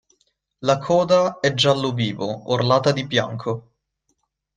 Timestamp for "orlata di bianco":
2.51-3.73